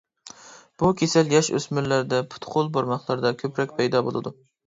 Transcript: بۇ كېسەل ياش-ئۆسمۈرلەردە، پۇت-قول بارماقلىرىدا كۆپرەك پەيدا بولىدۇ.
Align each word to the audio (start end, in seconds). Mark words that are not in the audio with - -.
بۇ 0.83 0.87
كېسەل 1.01 1.29
ياش-ئۆسمۈرلەردە، 1.33 2.21
پۇت-قول 2.33 2.71
بارماقلىرىدا 2.77 3.35
كۆپرەك 3.43 3.79
پەيدا 3.81 4.05
بولىدۇ. 4.09 4.35